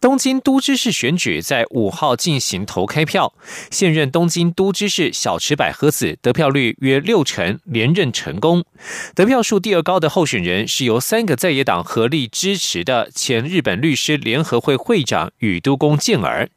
[0.00, 3.34] 东京都知事选举在五号进行投开票，
[3.68, 8.64] 现任东京都知事小池百合子得票率约六成，连任成功。
[9.16, 16.48] 得票数第二高的候选人是由三个在野党合力支持的前日本律师联合会会长宇都宫健儿。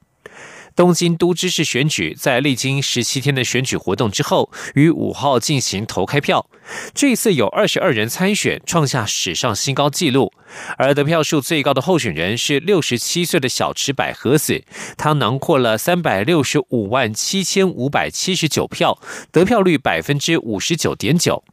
[0.75, 6.49] 东京都知事选举在历经十七天的选举活动之后，于五号进行投开票。
[6.93, 10.31] 这一次有二十二人参选，创下史上新高纪录。
[10.77, 14.63] 而得票数最高的候选人是六十七岁的小池百合子，
[14.98, 18.98] 他囊括了三百六十五万七千五百七十九票，
[19.31, 21.43] 得票率百分之五十九点九。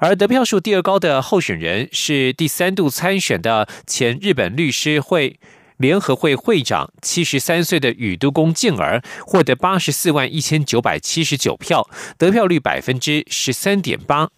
[0.00, 5.38] 而得票数第二高的候选人是第三度参选的前日本律师会。
[5.80, 14.28] 联合会会长七十三岁的宇都宫健儿获得八十四万一千九百七十九票，得票率百分之十三点八。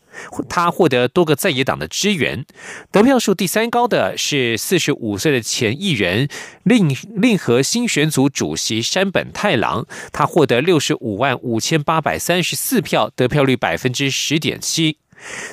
[0.48, 2.44] 他获得多个在野党的支援。
[2.92, 6.28] 得票数第三高的是四十五岁的前议员
[6.62, 14.98] 令令和新选组主席山本太郎，他获得六十五万五千八百三十四票，得票率百分之十点七。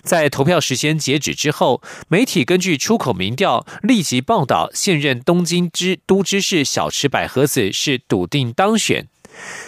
[0.04, 9.08] 在投票时间截止之后，媒体根据出口民调立即报道，现任东京知都知事小池百合子是笃定当选。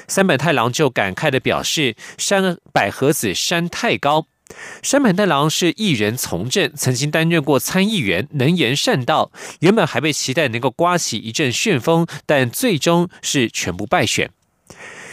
[0.08, 4.26] 山本太郎就感慨的表示：“山百合子山太高。”
[4.84, 14.30] 山本太郎是艺人从政，曾经担任过参议员，能言善道，原本还被期待能够刮起一阵旋风，但最终是全部败选。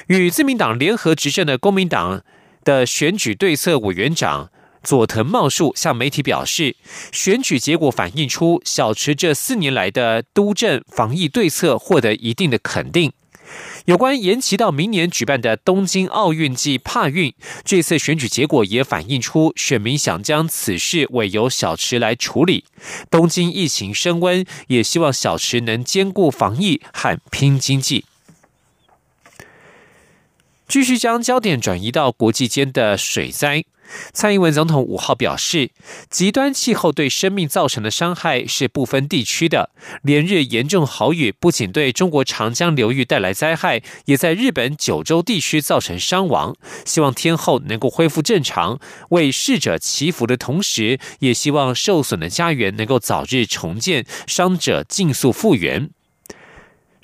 [0.08, 2.24] 与自民党联合执政的公民党
[2.64, 4.50] 的选举对策委员长。
[4.82, 6.76] 佐藤茂树向媒体表示，
[7.12, 13.12] 选举结果反映出小池这四年来的督政防疫对策获得一定的肯定。
[13.86, 17.32] 有关延期到明年举办的东京奥运暨帕运，
[17.64, 22.64] 这次选举结果也反映出选民想将此事委由小池来处理。
[23.10, 28.04] 东京疫情升温，也希望小池能兼顾防疫和拼经济。
[30.68, 33.64] 继续将焦点转移到国际间的水灾。
[34.12, 35.70] 蔡英文总统五号表示，
[36.10, 39.70] 极端气候对生命造成的伤害是不分地区的。
[40.02, 46.54] 连日严重豪雨不仅对中国长江流域带来灾害，也在日本九州地区造成伤亡。
[46.84, 48.78] 希望天后能够恢复正常，
[49.10, 55.90] 为逝者祈福的同时，也希望受损的家园能够早日重建，伤者尽速复原。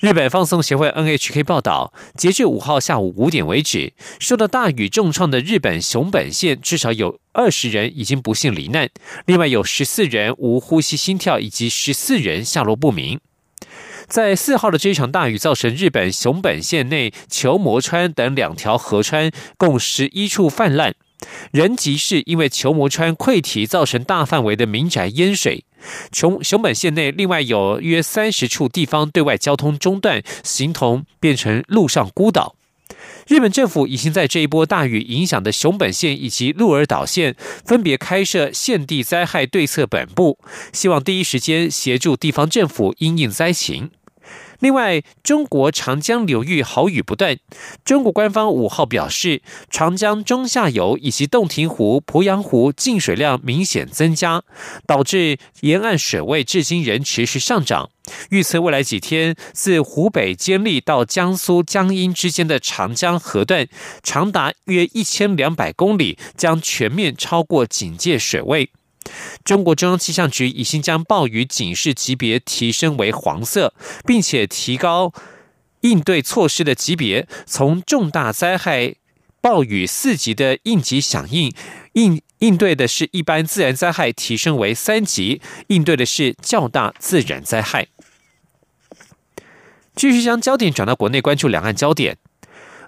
[0.05, 8.87] 日本放送协会 NHK 报道，截至五号下午五点为止，受到大雨重创的日本熊本县至少有二十人已经不幸罹难，
[9.25, 13.19] 另外有十四人无呼吸心跳，以及十四人下落不明。
[14.07, 20.93] 在四号的这场大雨造成日本熊本县内球磨川等两条河川共十一处泛滥。
[21.51, 25.65] 人吉市因为球磨川溃堤，造成大范围的民宅淹水。
[26.11, 32.55] 熊熊本县内另外有约三十处地方对外交通中断，形同变成陆上孤岛。
[33.27, 40.37] 日本政府已经在这一波大雨影响的熊本县以及鹿儿岛县，分别开设县地灾害对策本部，
[40.71, 43.89] 希望第一时间协助地方政府因应灾情。
[44.65, 47.37] 另外，中国长江流域豪雨不断。
[47.83, 54.41] 中国官方五号表示，长江中下游以及洞庭湖、鄱阳湖进水量明显增加，
[54.87, 57.91] 导致沿岸水位至今仍持续上涨。
[58.31, 63.67] 预测未来几天，自湖北监利到江苏江阴之间的长江河段，
[64.01, 68.71] 长达约一千两百公里，将全面超过警戒水位。
[69.43, 73.73] 中国中央气象局已经将暴雨警示级别提升为黄色，
[74.05, 75.13] 并且提高
[75.81, 78.95] 应对措施的级别，从重大灾害
[79.41, 81.53] 暴雨四级的应急响应
[81.93, 87.87] 应应对的是一般自然灾害，提升为三级，应对的是较大自然灾害。
[89.95, 92.17] 继续将焦点转到国内，关注两岸焦点。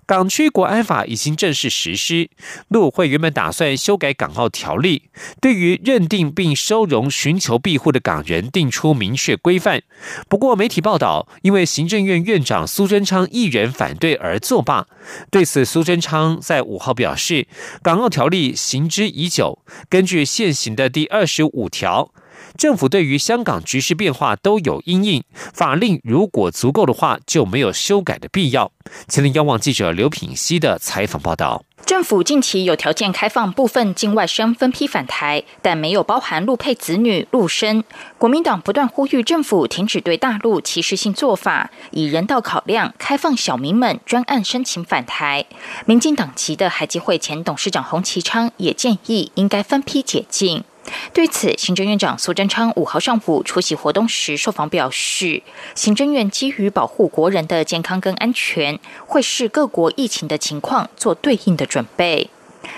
[0.08, 2.30] 港区国安法已经正式实施，
[2.70, 5.10] 陆委会原本打算修改港澳条例，
[5.42, 9.84] 对于认定并收容寻求庇护的港人定出明确规范。
[10.30, 14.88] 不过，媒体报道，因为行政院院长苏贞昌一人反对而作罢。
[15.30, 17.46] 对此，苏贞昌在五号表示，
[17.84, 19.60] 港澳条例行之已久，
[19.90, 22.14] 根据现行的第二十五条。
[22.56, 25.24] 政府对于香港局势变化都有因应，
[25.54, 28.72] 法令如果足够的话，就没有修改的必要。
[29.08, 31.64] 前林央网记者刘品熙的采访报道。
[31.86, 37.84] 政府近期有条件开放部分境外生分批返台，但没有包含陆配子女、陆生。
[38.18, 45.46] 国民党不断呼吁政府停止对大陆歧视性做法，以人道考量开放小民们专案申请返台。
[45.86, 50.64] 民进党籍的海基会前董事长洪其昌也建议应该分批解禁。
[51.14, 55.42] 对此，行政院长苏贞昌五号上午出席活动时受访表示，
[55.76, 62.30] 行政院基于保护国人的健康跟安全，会视各国疫情的情况做对应的准备。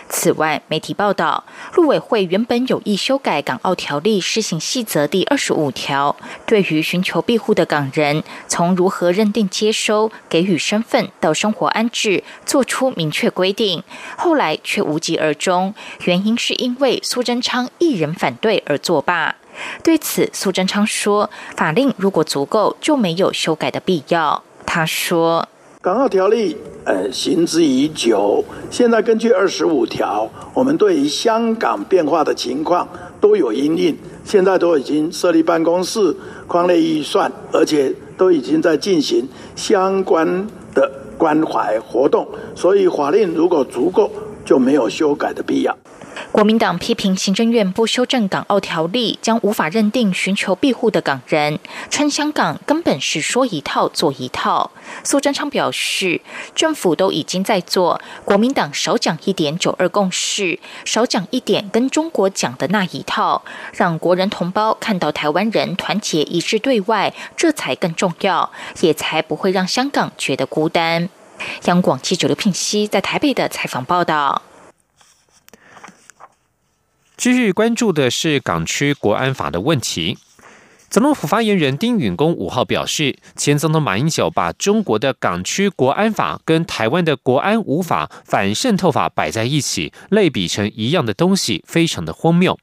[0.10, 1.44] 此外，媒体报道，
[1.74, 6.16] 陆委会原本有意修改《港澳条例施行细则》第二十五条，
[6.46, 13.84] 对于寻求庇护的港人，从如何认定接收、给予身份到生活安置，做出明确规定。
[14.18, 15.74] 后来却无疾而终，
[16.06, 19.36] 原因是因为苏贞昌一人反对而作罢。
[19.84, 25.48] 对此，苏贞昌说：“法令如果足够，就没有修改的必要。”他说。
[25.82, 28.44] 港澳条例，呃，行之已久。
[28.70, 32.86] 现在根据二十五条，我们对于香港变化的情况
[33.22, 33.98] 都有应应。
[34.26, 36.14] 现在都已经设立办公室、
[36.48, 40.46] 框列预算，而且都已经在进行相关
[40.76, 42.28] 的关怀活动。
[42.54, 44.12] 所以法令如果足够，
[44.44, 45.78] 就没有修改的必要。
[46.32, 54.72] 国民党批评行政院不修正港澳条例，将无法认定寻求庇护的港人，称香港根本是说一套做一套。
[55.04, 56.22] 苏贞昌表示，
[56.54, 63.44] 政府都已经在做，国民党少讲一点九二共识，少讲一点跟中国讲的那一套，
[63.74, 68.52] 让国人同胞看到台湾人团结一致对外，这才更重要，
[68.82, 71.10] 也才不会让香港觉得孤单。
[71.66, 74.42] 央广记者刘聘熙在台北的采访报道。
[77.20, 80.18] 继续关注的是港区国安法的问题。
[80.90, 92.58] 总统府发言人丁允恭五号表示，前总统马英九把中国的港区国安法跟台湾的国安五法反渗透法摆在一起，类比成一样的东西，非常的荒谬。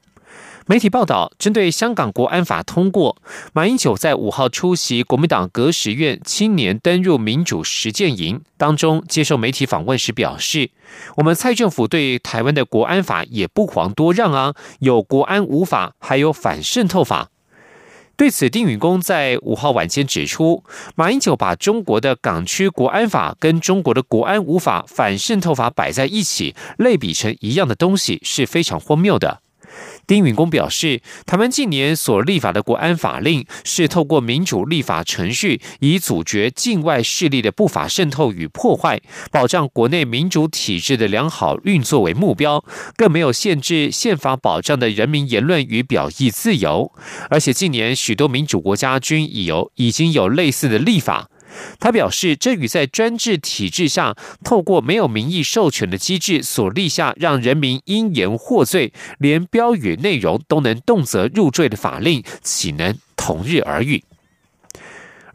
[0.69, 3.17] 媒体报道，针对香港国安法通过，
[3.53, 10.73] 马英九在五号出席国民党革十院青年登入民主实践营当中接受媒体访问时表示
[11.19, 17.31] ：“我们蔡政府对台湾的国安法也不遑多让啊，有国安无法，还有反渗透法。”
[18.19, 20.65] 对此，丁允恭在五号晚间指出，
[20.97, 29.43] 马英九把中国的港区国安法跟中国的国安无法反渗透法摆在一起，类比成一样的东西，是非常荒谬的。
[30.07, 39.01] 丁允恭表示，台湾近年所立法的国安法令是透过民主立法程序，以阻绝境外势力的不法渗透与破坏，
[39.31, 42.65] 保障国内民主体制的良好运作为目标，
[42.97, 46.93] 更没有限制宪法保障的人民言论与表意自由。
[47.29, 51.29] 而且近年许多民主国家均已有已经有类似的立法。
[51.79, 64.03] 他表示，这与在专制体制下透过没有民意授权的机制所立下让人民因言获罪，连标语内容都能动辄入罪的法令，岂能同日而语？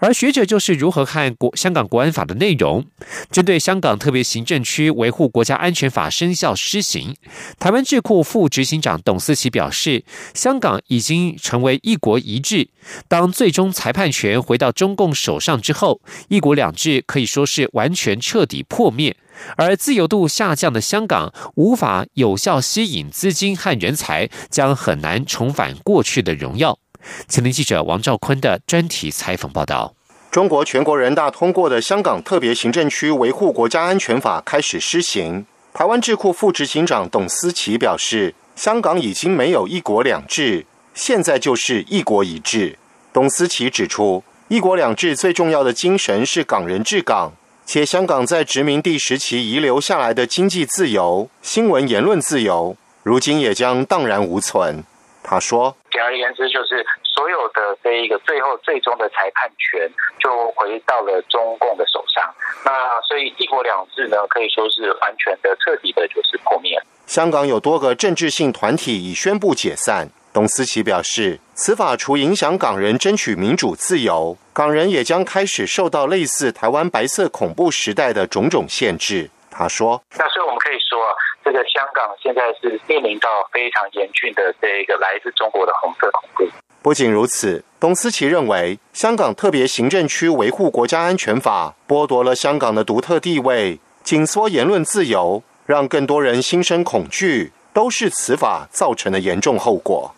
[0.01, 2.83] 而学者就是如何看国香港国安法的内容？
[3.29, 7.15] 针对香港特别行政区维护国家安全法生效施行，
[7.59, 10.03] 台湾智库副执行长董思琪表示，
[10.33, 12.69] 香港已经成为一国一制。
[13.07, 19.15] 当最终裁判权回到中共手上之后，一国两制可以说是完全彻底破灭。
[19.55, 26.79] 而自由度下降的香港，无法有效吸引资金和人才，将很难重返过去的荣耀。
[27.27, 29.95] 前天记者王兆坤的专题采访报道：
[30.31, 35.45] 中国全国人大通过的《香港特别行政区维护国家安全法》开始施行。
[35.73, 42.79] 台湾智库副执行长董思琪表示，香港已经没有一国两制，现在就是一国一制。
[43.11, 47.33] 董思琪指出，一国两制最重要的精神是港人治港，
[47.65, 54.81] 且香港在殖民地时期遗留下来的经济自由、新闻言论自由，如今也将荡然无存。
[55.23, 59.89] 他说：“简而言之，就是所有的这一个最后最终的裁判权
[60.19, 62.23] 就回到了中共的手上。
[62.65, 66.81] 那所以一国两制呢，可以说是完全的、彻底的，就是破灭。
[67.05, 70.09] 香港有多个政治性团体已宣布解散。
[70.33, 79.29] 董思琪表示，此法除影响港人争取民主自由，港人也将开始受到类似台湾白色恐怖时代的种种限制。
[79.51, 80.99] 他说：“那所以我们可以说。”
[81.43, 86.47] 这个香港现在是面临到非常严峻的这个来自中国的红色恐怖。
[86.83, 100.15] 不仅如此，董思琪认为，香港特别行政区维护国家安全法剥夺了香港的独特地位，紧缩言论自由，让更多人心生恐惧，都是此法造成的严重后果。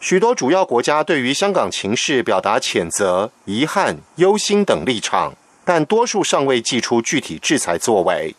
[0.00, 8.34] 许多主要国家对于香港情势表达谴责、遗憾、忧心等立场，但多数尚未祭出具体制裁作为。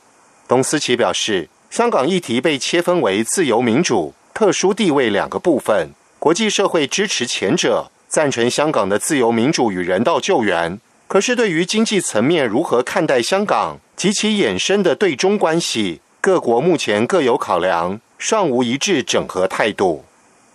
[0.48, 5.91] 董思琪表示，香港议题被切分为自由民主、特殊地位两个部分，
[6.23, 10.79] 国际社会支持前者，赞成香港的自由民主与人道救援。
[11.05, 20.05] 可是，对于经济层面如何看待香港及其衍生的对中关系，各国目前各有考量，尚无一致整合态度。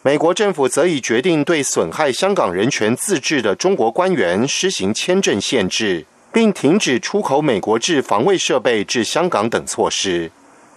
[0.00, 10.30] 美国政府则已决定对损害香港人权自治的中国官员施行签证限制，并停止出口美国制防卫设备至香港等措施。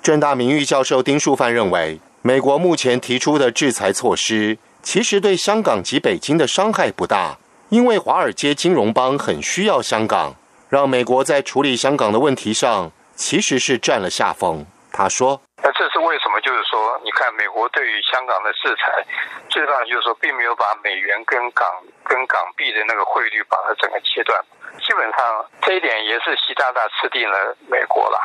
[0.03, 7.37] 正大名誉教授丁树范认为，美国目前提出的制裁措施其实对香港及北京的伤害不大，
[7.69, 10.35] 因为华尔街金融帮很需要香港，
[10.69, 14.65] 让美国在处理香港的问题上其实是占了下风。
[14.91, 15.39] 他说。
[15.63, 16.41] 那这是为什么？
[16.41, 19.05] 就是说，你看美国对于香港的制裁，
[19.47, 21.67] 最大的就是说，并没有把美元跟港
[22.03, 24.41] 跟港币的那个汇率把它整个切断。
[24.81, 28.17] 基本上这一点也是习大大吃定了美国了，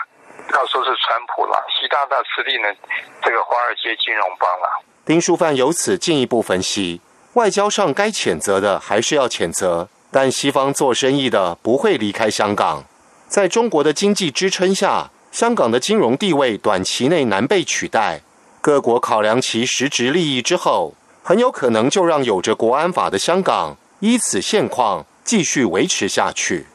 [0.54, 2.74] 要说是川普了，习大大吃定了
[3.22, 4.82] 这个华尔街金融帮了。
[5.06, 7.00] 丁书范由此进一步分析，
[7.34, 12.84] 外交上该谴责的还是要谴责，但西方做生意的不会离开香港，
[13.28, 15.12] 在中国的经济支撑下。
[15.30, 18.22] 香港的金融地位短期内难被取代，
[18.60, 26.66] 各国考量其实质利益之后，很有可能就让有着国安法的香港依此现况继续维持下去。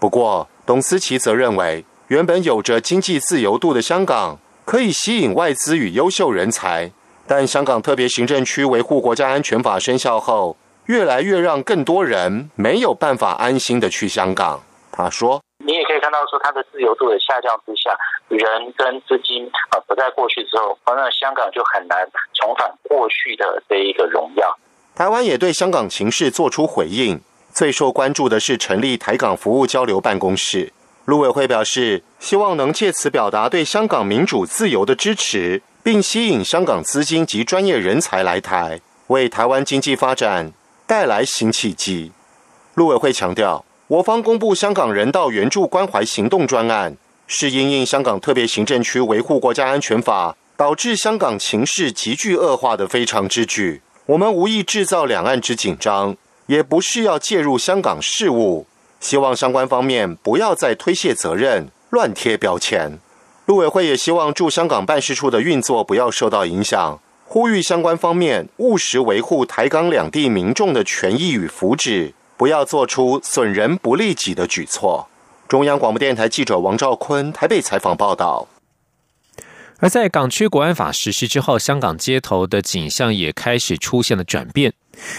[0.00, 6.90] 不过，董思琪则认为，原本有着经济自由度的香港可以吸引外资与优秀人才，
[7.28, 10.56] 但香港特别行政区维护国家安全法生效后，
[10.86, 14.62] 越来越让更多人没有办法安心的去香港。
[14.90, 15.40] 他说。
[15.66, 17.90] 你也可以看到，说它的自由度的下降之下，
[18.28, 21.98] 人跟资金啊不在过去之后，那香港就很难
[22.32, 24.56] 重返过去的这一个荣耀。
[24.94, 27.20] 台湾也对香港情势做出回应，
[27.52, 30.72] 最受关注的是成立台港服务交流办公室。
[31.04, 40.52] 陆委会表示，希望能借此表达对香港民主自由的支持，并吸引香港资金及专业人才来台，为台湾经济发展
[40.86, 42.12] 带来新契机。
[42.74, 43.64] 陆委会强调。
[43.86, 46.94] 我方公布香港人道援助关怀行动专案，
[47.26, 53.80] 是因应香港特别行政区维护国家安全法导致香港情势急剧恶化的非常之举。
[54.04, 56.14] 我们无意制造两岸之紧张，
[56.48, 58.66] 也不是要介入香港事务。
[59.00, 62.98] 希望相关方面不要再推卸责任、乱贴标签。
[63.48, 72.12] 陆委会也希望驻香港办事处的运作不要受到影响，呼吁相关方面务实维护台港两地民众的权益与福祉。
[72.36, 75.08] 不要做出损人不利己的举措。
[75.48, 78.46] 中央广播电台记者王兆坤台北采访报道。
[79.78, 84.74] 而在港区国安法实施之后，香港街头的景象也开始出现了转变。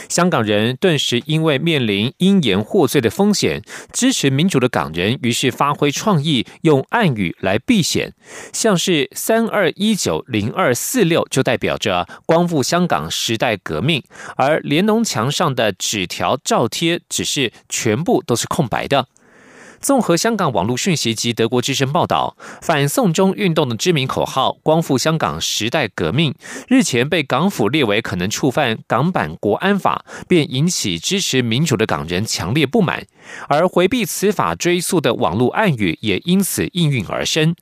[0.07, 8.13] 香港人顿时因为面临因言获罪的风险，支持民主的港人于是发挥创意，用暗语来避险，
[8.53, 14.03] 像是三二一九零二四六就代表着光复香港时代革命，
[14.35, 19.07] 而联农墙上的纸条照贴只是全部都是空白的。
[19.81, 26.35] 综合香港网络讯息及德国之声报道，反送中运动的知名口号“光复香港时代革命”
[26.67, 33.05] 日前被港府列为可能触犯港版国安法，便引起支持民主的港人强烈不满，
[33.47, 37.55] 而回避此法追溯的网络暗语也因此应运而生。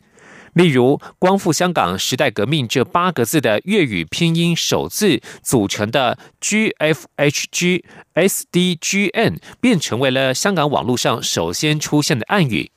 [0.57, 7.85] 例如“光复香港时代革命”这八个字的粤语拼音首字组成的 G F H G
[8.15, 12.71] S D G N 便成为了香港网络上首先出现的暗语。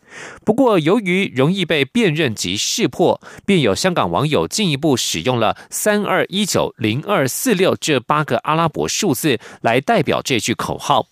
[0.44, 11.06] 不过，由于容易被辨认及识破，便有香港网友进一步使用了三二一九零二四六这八个阿拉伯数字来代表这句口号。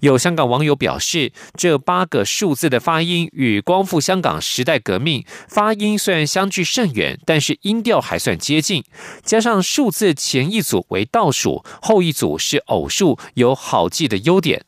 [0.00, 8.84] 有香港网友表示，这八个数字的发音与“光复香港时代革命”发音虽然相距甚远，但是音调还算接近。
[9.22, 14.64] 加上数字前一组为倒数，后一组是偶数，有好记的优点。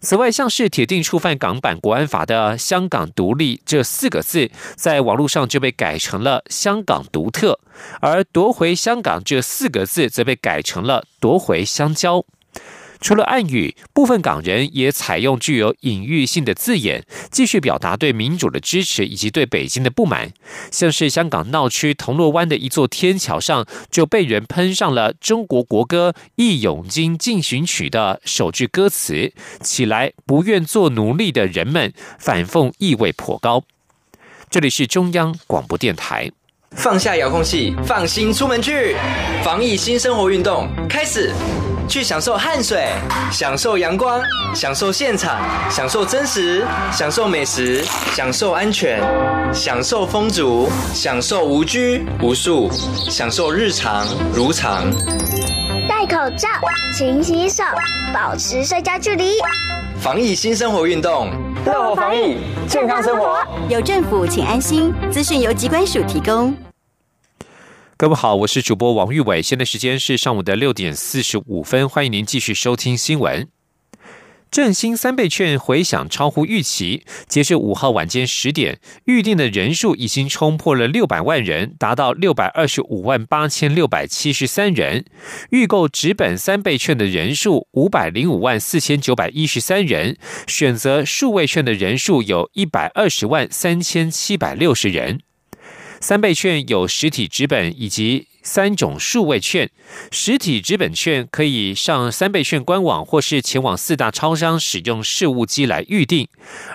[0.00, 7.60] 此外，像是铁定触犯港版国安法的“香港独立”这四个字，在网络上就被改成了“香港独特”，
[8.02, 12.24] 而“夺回香港”这四个字则被改成了“夺回香蕉”。
[13.02, 20.32] 除了暗语，部分港人也采用具有隐喻性的字眼，继续表达对民主的支持以及对北京的不满。
[20.70, 33.64] 像是香港闹区铜锣湾的一座天桥上，就被人喷上了中国国歌《义勇军进行曲》的首句歌词，起来不愿做奴隶的人们，反讽意味颇高。
[34.48, 36.30] 这里是中央广播电台，
[36.74, 38.96] 放下遥控器，放心出门去，
[39.44, 41.32] 防疫新生活运动开始。
[41.88, 42.88] 去享受汗水，
[43.30, 44.22] 享受阳光，
[44.54, 45.38] 享受现场，
[45.70, 48.98] 享受真实，享受美食，享受安全，
[49.52, 52.70] 享受风足，享受无拘无束，
[53.10, 54.90] 享受日常如常。
[55.86, 56.48] 戴口罩，
[56.96, 57.62] 勤洗手，
[58.14, 59.34] 保持社交距离。
[60.00, 61.30] 防疫新生活运动，
[61.64, 63.38] 乐活防疫，健康生活。
[63.68, 64.92] 有政府，请安心。
[65.12, 66.52] 资讯由机关署提供。
[67.96, 73.46] 各位好，我是主播王玉伟，现在时间是上午的六点四十五分，欢迎您继续收听新闻。
[74.52, 85.06] 振兴三倍券回响超乎预期，截至五号晚间十点，预定的人数已经冲破了六百万人，达到六百二十五万八千六百七十三人。
[85.52, 95.20] 预购纸本三倍券的人数五百零五万四千九百一十三人，选择数位券的人数有一百二十万三千七百六十人。
[95.98, 99.70] 三倍券有实体纸本以及三种数位券。
[100.10, 106.26] 实体纸本券可以上三倍券官网，或是前往四大超商使用事务机来预定；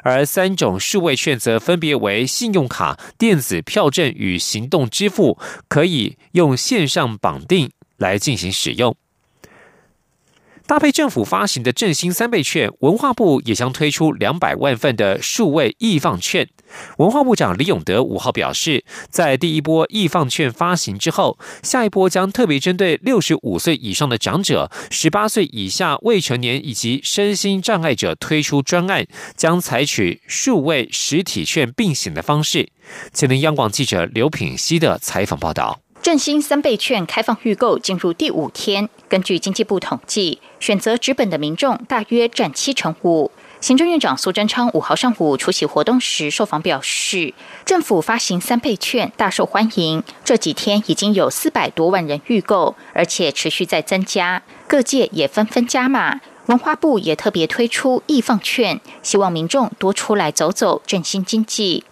[0.04, 8.96] 而三种数位券则分别为信用卡、电子票证与行动支付，可以用线上绑定来进行使用。
[10.68, 16.46] 搭配政府发行的振兴三倍券，文化部也将推出两百万份的数位易放券。
[16.98, 29.08] 文化部长李永德五号表示，在第一波易放券发行之后，下一波将特别针对六十五岁以上的长者、十八岁以下未成年以及身心障碍者推出专案，
[29.38, 32.68] 将采取数位实体券并行的方式。
[33.14, 35.80] 前天央广记者刘品熙的采访报道。
[36.00, 43.32] 振兴三倍券开放预购进入第五天，根据经济部统计，选择纸本的民众大约占七成五。
[43.60, 47.34] 行政院长苏贞昌五号上午出席活动时受访表示，
[47.66, 56.22] 政府发行三倍券大受欢迎，这几天已经有四百多万人预购，而且持续在增加，各界也纷纷加码。
[56.46, 61.84] 文化部也特别推出易放券，希望民众多出来走走，振兴经济。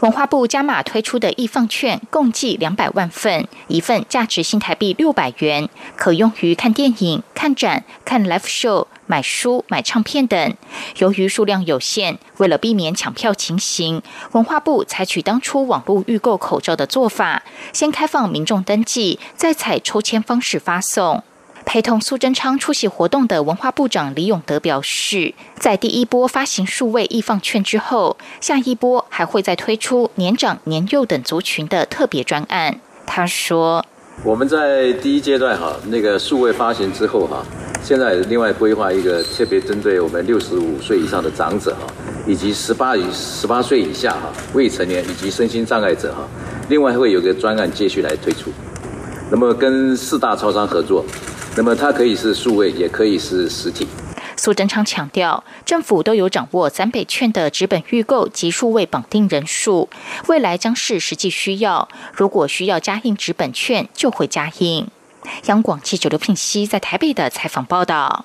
[0.00, 10.54] 文化部加码推出的易放券共计两百万份，一份价值新台币六百元，可用于看电影、看展、看 live show、买书、买唱片等。
[10.98, 21.22] 由于数量有限，为了避免抢票情形，文化部采取当初网络预购口罩的做法，先开放民众登记，再采抽签方式发送。
[21.68, 32.80] 陪同苏贞昌出席活动的文化部长李永德表示，在第一波发行数位易放券之后，下一波还会再推出年长、年幼等族群的特别专案。
[33.04, 33.84] 他说
[34.24, 37.44] ：“我们在第一阶段哈，那个数位发行之后哈，
[37.82, 41.92] 现在另外规划一个特别针对我们六十五岁以上的长者哈，
[42.26, 46.26] 以及十八以十八岁以下哈未成年以及身心障碍者哈，
[46.70, 48.50] 另外会有个专案接续来推出。
[49.30, 51.04] 那么跟四大超商合作。”
[51.56, 53.86] 那么它可以是数位，也可以是实体。
[54.36, 59.88] 苏贞昌强调，政府都有掌握三倍券的纸本预购及数位绑定人数，
[60.28, 61.88] 未来将是实际需要。
[62.14, 64.86] 如果需要加印纸本券，就会加印。
[65.46, 68.24] 央广记者刘聘熙在台北的采访报道。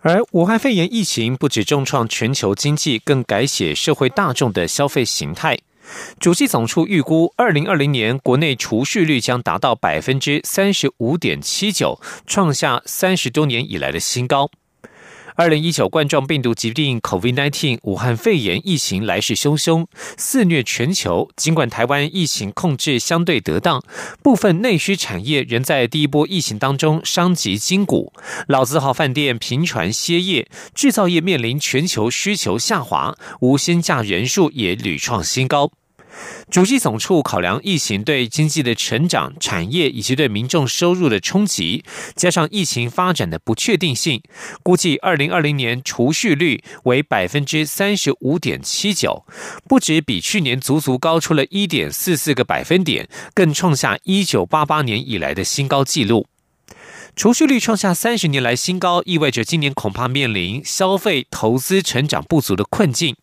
[0.00, 5.58] 而武汉肺炎疫情不止重创全球经济，更改写社会大众的消费形态。
[6.18, 14.50] 主计总处预估，二零二零年国内储蓄率将达到百分之三十五点七九，创下三十多年以来的新高。
[15.36, 19.84] 二零一九冠状病毒疾病 （COVID-19） 武汉肺炎疫情来势汹汹，
[20.16, 21.28] 肆虐全球。
[21.34, 23.82] 尽管台湾疫情控制相对得当，
[24.22, 28.12] 部分内需产业仍在第一波疫情当中伤及筋骨。
[28.46, 35.72] 老字号饭店频传歇业，制造业面临全球需求下滑，无薪假人数也屡创新高。
[36.50, 44.22] 主计总处考量疫情对经济的成长、产业以及对民众收入的冲击，加上疫情发展的不确定性，
[44.62, 49.24] 估计二零二零年储蓄率为百分之三十五点七九，
[49.68, 56.26] 不止比去年足足高出了一点四四个百分点，更创下一九八八年以来的新高纪录。
[57.16, 63.14] 储蓄率创下三十年来新高，意味着今年恐怕面临消费、投资成长不足的困境。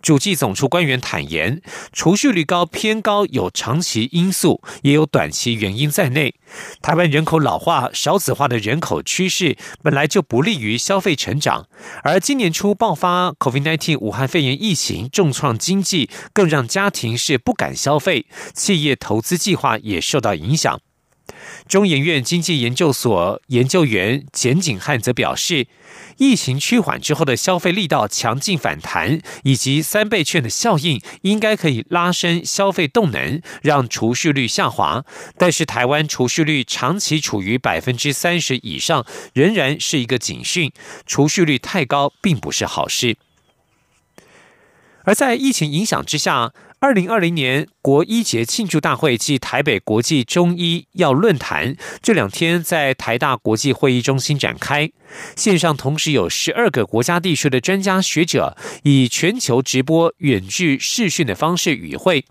[0.00, 1.60] 主计总处官员坦言，
[1.92, 6.34] 储蓄率高偏高有长期因素，也有短期原因在内。
[6.80, 11.66] 台湾人口老化、少子化的人口趋势本来就不利于消费成长，
[12.04, 20.80] 而今年初爆发 COVID-19 武汉肺炎疫情，重创经济，更让家庭是不敢消费，企业投资计划也受到影响。
[21.68, 25.66] 中研院经济研究所研究员简景汉则表示，
[26.18, 35.04] 疫情趋缓之后的消费力道强劲反弹，以及三倍券的效应，应该可以拉升消费动能，让储蓄率下滑。
[35.38, 40.72] 但是，台湾储蓄率长期处于百分之三十以上，仍然是一个警讯。
[41.06, 43.16] 储蓄率太高，并不是好事。
[45.04, 46.52] 而在疫情影响之下。
[46.82, 54.90] 二零二零年国医节庆祝大会暨台北国际中医药论坛这两天在台大国际会议中心展开，
[55.36, 62.24] 线上同时有十二个国家地区的专家学者以全球直播、远距视讯的方式与会。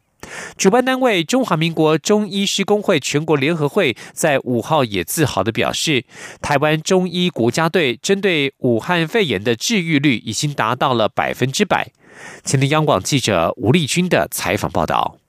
[0.57, 6.03] 主办单位中华民国中医师工会全国联合会在五号也自豪的表示，
[6.41, 11.93] 台湾中医国家队针对武汉肺炎的治愈率已经达到了百分之百。
[12.43, 15.20] 前天央广记者吴丽君的采访报道。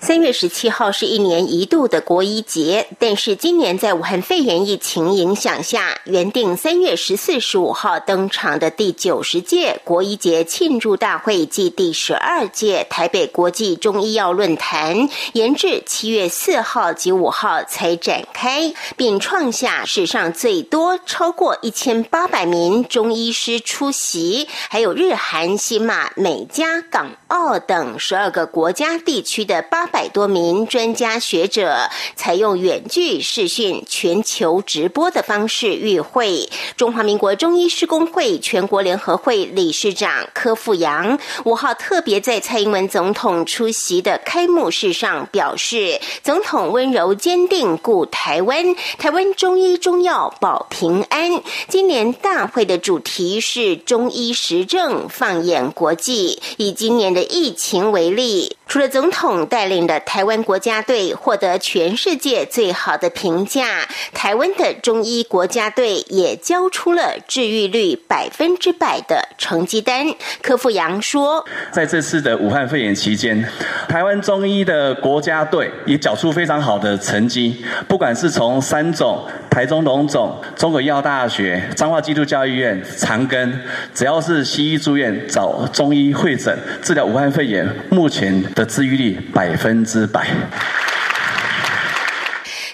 [0.00, 29.59] 三月十七号是一年一度的国医节，但是今年在武汉肺炎疫情影响下，原定三月十四、十五号登场的第九十届国医节庆祝大会暨第十二届台北国际中医药论坛，延至七月四号及五号才展开，并创下史上最多超过一千八百名中医师出席，还有日韩、新马、美加、港澳等十二个国家地区的。
[29.62, 31.76] 八百多名专家学者
[32.16, 36.48] 采用远距视讯、全球直播的方式与会。
[36.76, 59.46] 中华民国中医师工会全国联合会理事长柯富阳五号特别在蔡英文总统出席的开幕式上表示：“总统温柔坚定故台湾，台湾中医中药保平安。”今年大会的主题是中医实证放眼国际，以今年的疫情为例，除了总统。
[59.50, 70.06] 带领的台湾国家队获得全世界最好的评价，台湾的中医国家队也交出了治愈率百分之百的成绩单。
[70.40, 73.44] 柯富阳说，在这次的武汉肺炎期间，
[73.88, 83.52] 台湾中医的国家队也缴出非常好的成绩，不管是从三种、台中龙总、中国医药大学、彰化基督教医院、长庚，
[83.92, 89.18] 只要是西医住院找中医会诊治疗武汉肺炎，目前的治愈率。
[89.32, 90.26] 百分之百。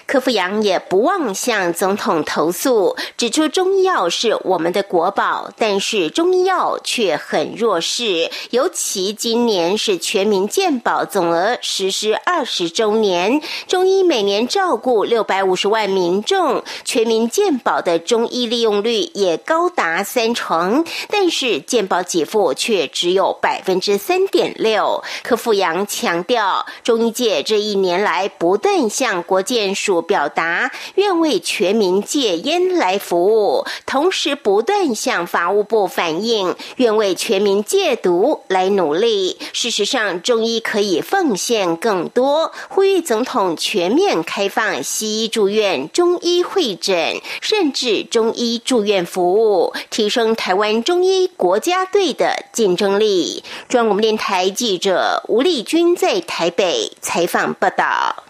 [0.07, 8.31] 柯富阳也不忘向总统投诉，指出中医药是我们的国宝，但是中医药却很弱势。
[8.51, 25.03] 尤其今年是全民健保总额实施二十周年，中医每年照顾六百五十万民众，全民健保的中医利用率也高达三成，但是健保给付却只有百分之三点六。
[25.21, 29.96] 柯富阳强调，中医界这一年来不断向国健署。
[30.01, 39.37] 表达愿为全民戒烟来服务，同时不断向法务部反映愿为全民戒毒来努力。
[39.53, 53.43] 事实上，中医可以奉献更多，呼吁总统全面开放西医住院、中医会诊，甚至中医住院服务，提升台湾中医国家队的竞争力。
[53.67, 58.26] 中央广播电台记者吴丽君在台北采访报道。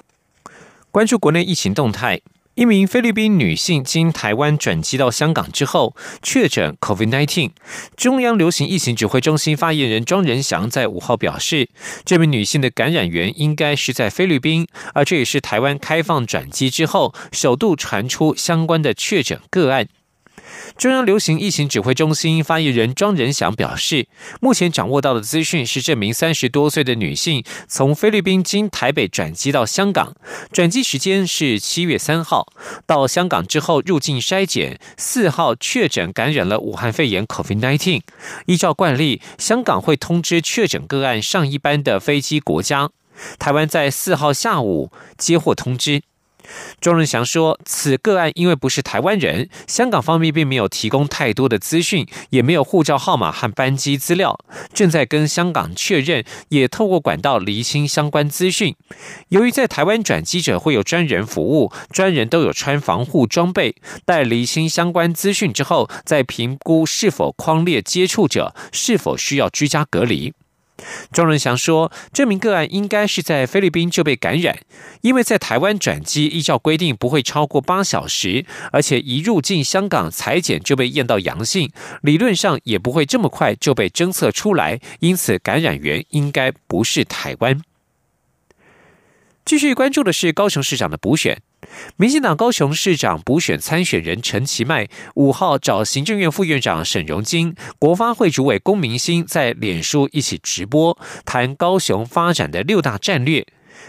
[0.98, 2.22] 关注国内疫情动态，
[2.56, 7.52] 一名菲律宾女性经台湾转机到香港之后确诊 COVID-19。
[7.96, 11.70] 中央流行疫情指挥中心发言人庄仁祥在五号表示，
[12.04, 19.88] 这名女性的感染源应该是在菲律宾，而这也是台湾开放转机之后首度传出相关的确诊个案。
[20.78, 24.08] 中央流行疫情指挥中心发言人庄仁祥表示，
[24.40, 30.16] 目前掌握到的资讯是，这名三十多岁的女性从菲律宾经台北转机到香港，
[30.52, 32.46] 转机时间是七月三号，
[32.86, 38.02] 到香港之后入境筛检，四号确诊感染了武汉肺炎 （COVID-19）。
[38.46, 42.92] 依照惯例，香港会通知确诊个案上一班的飞机国家，
[43.40, 46.04] 台湾在四号下午接获通知。
[46.80, 54.40] 庄仁祥说：“此个案因为不是台湾人，香港方面并没有提供太多的资讯，也没有护照号码和班机资料，
[54.74, 58.76] 正在跟香港确认，也透过管道厘清相关资讯。
[59.30, 70.34] 由于在台湾转机者会有专人服务，专人都有穿防护装备，待厘清相关资讯之后，再评估是否框列接触者，是否需要居家隔离。”
[71.12, 74.60] 庄仁祥说：“这名个案应该是在菲律宾就被感染，
[75.02, 87.60] 因为在台湾转机依照规定不会超过八小时，而且一入境香港裁剪就被验到阳性，理论上也不会这么快就被侦测出来，因此感染源应该不是台湾。”
[89.44, 91.42] 继续关注的是高雄市长的补选。
[91.98, 103.46] 民进党高雄市长补选参选人陈其迈五号找行政院副院长沈荣金、国发会主委龚明鑫在脸书一起直播，谈高雄发展的六大战略。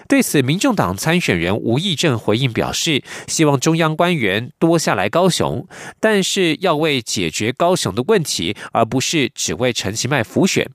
[0.07, 5.67] 对此，民众党参选人吴益政回应表示，希望中央官员多下来高雄，
[6.01, 10.71] 但是要为解决高雄的问题，而不是只为陈其迈辅选。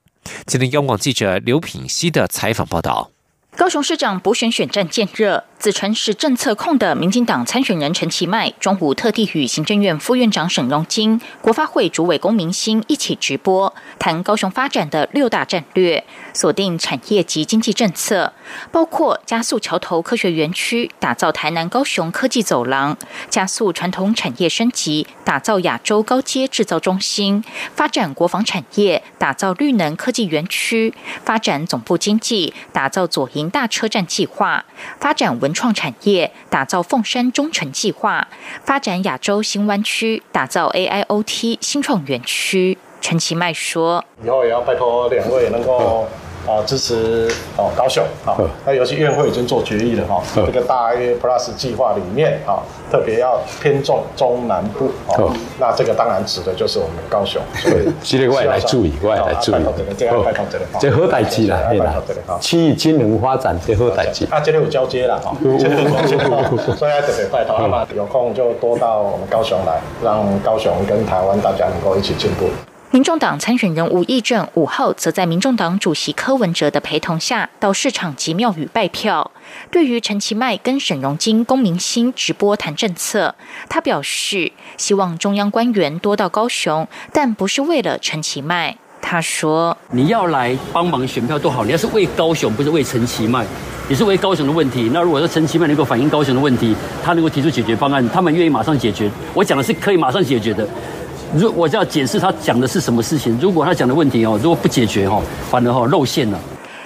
[0.46, 3.13] 今天，央广记者刘品熙的采访报道。
[3.56, 18.34] 高雄市长补选选战渐热，自称是政策控的民进党参选人陈其迈，中午特地与行政院副院长沈荣金、国发会主委龚明鑫一起直播，谈高雄发展的六大战略，锁定产业及经济政策，
[18.72, 22.98] 包括加速桥头科学园区，打造台南高雄科技走廊，
[23.30, 27.44] 加速传统产业升级，打造亚洲高阶制造中心，
[27.76, 30.92] 发展国防产业，打造绿能科技园区，
[31.24, 33.43] 发展总部经济，打造左营。
[33.50, 34.66] 大车站计划
[35.00, 38.28] 发展文创产业，打造凤山中城计划
[38.64, 42.78] 发展亚洲新湾区，打造 AIoT 新创园区。
[43.02, 46.08] 陈其迈说：“以后也要拜托两位能够。”
[46.46, 47.28] 啊，支持
[47.58, 52.60] 哦，高雄啊，那尤其院会已经做决议了哈，这个大约 Plus 计划里面啊，
[52.92, 59.64] 特别要偏重中南部哦，那这个当然指的就是我们高雄，所以这个外来注意，外来注意，
[59.98, 61.94] 这个拜托这个，这好代志啦，对啦，
[62.42, 65.34] 区域金融发展这好代志，啊，这里有交接了哈，
[66.78, 72.50] 所以要特别拜托，那么有空就多到我们高雄来，让高雄跟台湾大家能够一起进步。
[72.94, 79.32] 民众党参选人吴益政五号则在民众党主席柯文哲的陪同下，到市场及庙宇拜票。
[79.72, 83.34] 对于陈其迈跟沈荣金、龚明鑫直播谈政策，
[83.68, 88.78] 他表示希望中央官员多到高雄，但不是为了陈其迈。
[89.02, 93.44] 他说：“你要来帮忙选票都好，你要是为高雄，不是为陈其迈，
[93.90, 94.92] 你是为高雄的问题。
[94.94, 99.10] 那如果说陈其迈能够反映高雄的问题，他能够提出解决方案，他们愿意马上解决。
[99.34, 100.68] 我讲的是可以马上解决的。”
[101.36, 103.38] 如我就要解释他讲的是什么事情。
[103.42, 106.40] 如果他讲的问题哦，如果不解决哦，反而哈露馅了。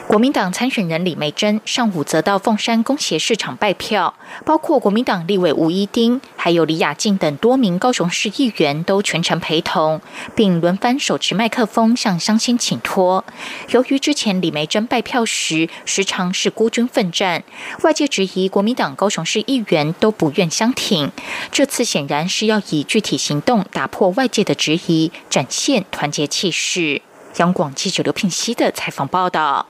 [0.08, 4.14] 国民党参选人李梅珍上午则到凤山工协市场拜票，
[4.46, 10.00] 包括国民党立委吴一丁，还有李雅静等多名高雄市议员都全程陪同，
[10.34, 13.26] 并轮番手持麦克风向乡亲请托。
[13.72, 17.44] 由于之前李梅珍拜票时时常是孤军奋战，
[17.84, 21.12] 外界质疑国民党高雄市议员都不愿相挺，
[21.52, 27.02] 这次显然是要以具体行动打破外界的质疑，展现团结气势。
[27.36, 29.68] 央广记者刘聘熙的采访报道。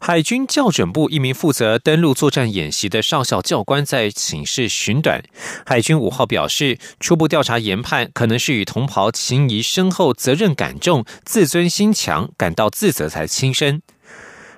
[0.00, 5.22] 海军校准部一名负责登陆作战演习的少校教官在寝室寻短。
[5.66, 13.82] 海军五号表示，初步调查研判，可能是与同袍情谊深厚、责任感重、自尊心强，感到自责才轻生。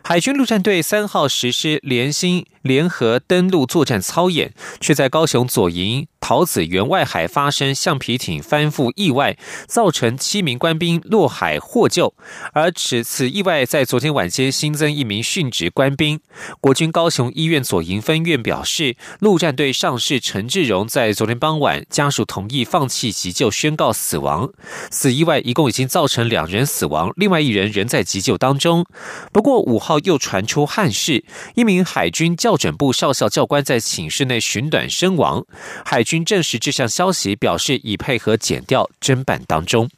[0.03, 6.07] 海军陆战队三号实施连心联合登陆作战操演，却在高雄左营。
[6.21, 12.15] 桃子园外海发生橡皮艇翻覆意外，造成七名官兵落海获救。
[12.53, 16.21] 而此此意外在昨天晚间新增一名殉职官兵。
[16.61, 24.53] 国军高雄医院左营分院表示，陆战队上士陈志荣在昨天傍晚家属同意放弃急救，宣告死亡。
[24.91, 28.85] 此意外一共已经造成两人死亡，另外一人仍在急救当中。
[29.33, 35.47] 不过五号又传出憾事，一名海军教校准部少校教官在寝室内寻短身亡。
[35.85, 39.89] 海军证实这项消息，表示已配合检调侦办当中。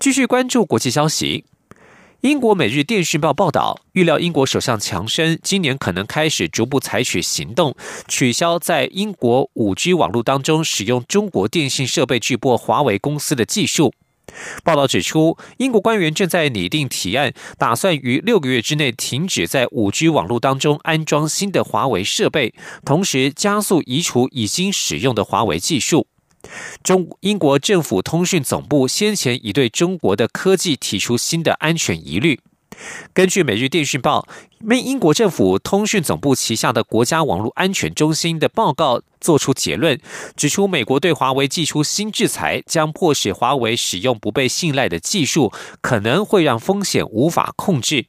[0.00, 1.44] 继续关注国际消息，
[2.22, 7.76] 英国《每日电讯报》报道，预料英国首相强生今年可能开始逐步采取行动，
[8.08, 13.94] 取消在英国五 G 网络当中使用中国电信设备巨擘华为公司的技术。
[14.64, 26.06] 报道指出，英国官员正在拟定提案，打算于六个月之内停止在五 G 网络当中安装新的华为设备，同时加速移除已经使用的华为技术。
[26.82, 32.40] 中英国政府通讯总部先前已对中国的科技提出新的安全疑虑。
[33.12, 34.26] 根据《每日电讯报》，
[34.58, 40.00] 美英国政府通讯总部旗下的国家网络安全中心的报告作出结论，
[40.36, 48.06] 指出美国对华为寄出新制裁，将迫使华为使用不被信赖的技术，可能会让风险无法控制。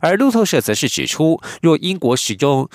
[0.00, 2.68] 而路透社则是指出，若英国使用。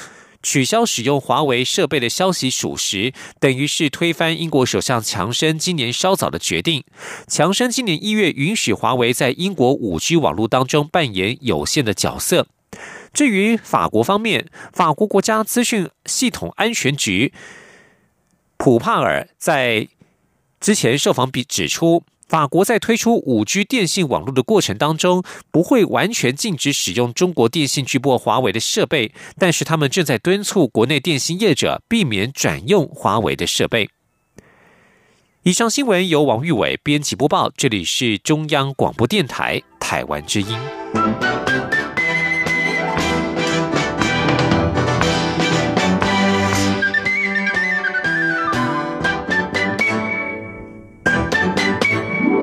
[0.44, 6.84] 取消使用华为设备的消息属实，等于是推翻英国首相强生今年稍早的决定。
[7.28, 12.48] 强生今年一月允许华为在英国五 G 网络当中扮演有限的角色。
[13.14, 17.34] 至于法国方面，法国国家资讯系统安全局
[18.58, 19.88] 普帕尔在
[20.60, 22.04] 之前受访比指出。
[22.28, 33.90] 法国在推出五 G 电信网络的过程当中，不会完全禁止使用中国电信巨擘华为的设备，但是他们正在敦促国内电信业者避免转用华为的设备。
[35.44, 40.58] 以上新闻由王玉伟编辑播报，这里是中央广播电台台湾之音。